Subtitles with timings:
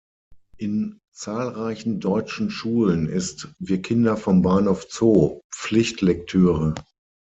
[0.57, 6.73] In zahlreichen deutschen Schulen ist "Wir Kinder vom Bahnhof Zoo" Pflichtlektüre.